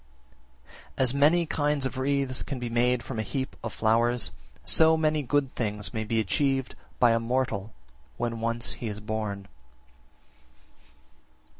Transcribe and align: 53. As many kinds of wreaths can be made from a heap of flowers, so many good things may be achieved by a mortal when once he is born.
53. 0.97 1.03
As 1.03 1.13
many 1.13 1.45
kinds 1.45 1.85
of 1.85 1.95
wreaths 1.99 2.41
can 2.41 2.57
be 2.57 2.71
made 2.71 3.03
from 3.03 3.19
a 3.19 3.21
heap 3.21 3.55
of 3.63 3.71
flowers, 3.71 4.31
so 4.65 4.97
many 4.97 5.21
good 5.21 5.53
things 5.53 5.93
may 5.93 6.03
be 6.03 6.19
achieved 6.19 6.73
by 6.97 7.11
a 7.11 7.19
mortal 7.19 7.71
when 8.17 8.41
once 8.41 8.73
he 8.73 8.87
is 8.87 8.99
born. 8.99 9.47